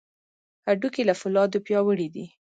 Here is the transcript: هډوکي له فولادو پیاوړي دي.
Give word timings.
هډوکي 0.67 1.03
له 1.09 1.13
فولادو 1.21 1.63
پیاوړي 1.65 2.07
دي. 2.15 2.25